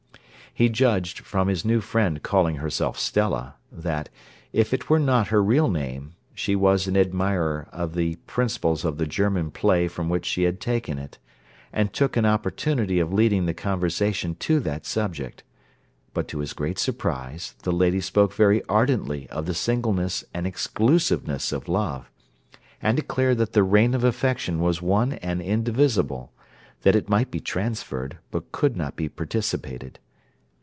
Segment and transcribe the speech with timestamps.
[0.53, 4.09] He judged, from his new friend calling herself Stella, that,
[4.51, 8.97] if it were not her real name, she was an admirer of the principles of
[8.97, 11.17] the German play from which she had taken it,
[11.71, 15.43] and took an opportunity of leading the conversation to that subject;
[16.13, 21.53] but to his great surprise, the lady spoke very ardently of the singleness and exclusiveness
[21.53, 22.11] of love,
[22.81, 26.33] and declared that the reign of affection was one and indivisible;
[26.81, 29.97] that it might be transferred, but could not be participated.